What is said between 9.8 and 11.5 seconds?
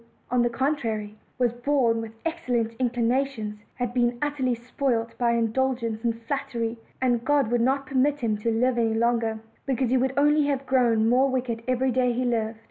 he would only have grown more